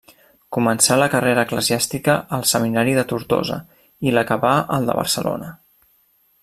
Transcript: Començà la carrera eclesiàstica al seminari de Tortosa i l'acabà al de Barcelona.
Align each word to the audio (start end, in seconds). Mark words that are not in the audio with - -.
Començà 0.55 0.95
la 1.01 1.07
carrera 1.15 1.43
eclesiàstica 1.47 2.15
al 2.39 2.47
seminari 2.53 2.97
de 3.01 3.05
Tortosa 3.13 3.59
i 4.09 4.17
l'acabà 4.17 4.59
al 4.79 4.91
de 4.93 5.01
Barcelona. 5.03 5.57